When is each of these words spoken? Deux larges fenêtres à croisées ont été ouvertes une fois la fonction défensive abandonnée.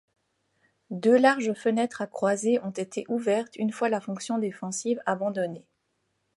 Deux 0.89 1.15
larges 1.15 1.53
fenêtres 1.53 2.01
à 2.01 2.07
croisées 2.07 2.59
ont 2.63 2.71
été 2.71 3.05
ouvertes 3.07 3.55
une 3.57 3.71
fois 3.71 3.87
la 3.87 4.01
fonction 4.01 4.39
défensive 4.39 4.99
abandonnée. 5.05 5.67